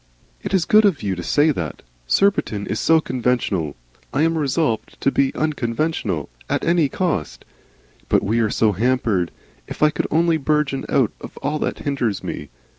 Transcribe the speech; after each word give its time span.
"It 0.41 0.51
is 0.51 0.65
good 0.65 0.83
of 0.83 1.03
you 1.03 1.13
to 1.13 1.21
say 1.21 1.51
that. 1.51 1.83
Surbiton 2.07 2.65
is 2.65 2.79
so 2.79 3.01
Conventional. 3.01 3.75
I 4.11 4.23
am 4.23 4.35
resolved 4.35 4.99
to 5.01 5.11
be 5.11 5.31
Unconventional 5.35 6.27
at 6.49 6.65
any 6.65 6.89
cost. 6.89 7.45
But 8.09 8.23
we 8.23 8.39
are 8.39 8.49
so 8.49 8.71
hampered. 8.71 9.29
If 9.67 9.83
I 9.83 9.91
could 9.91 10.07
only 10.09 10.37
burgeon 10.37 10.85
out 10.89 11.11
of 11.21 11.37
all 11.43 11.59
that 11.59 11.77
hinders 11.85 12.23
me! 12.23 12.49